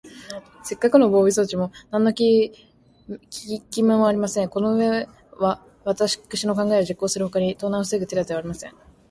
[0.63, 2.51] せっかくの防備装置も、なんのき
[3.69, 4.49] きめもありません。
[4.49, 8.73] このうえは、わたくしの考えを実行するほかに、盗難をふせぐ手だてはありません。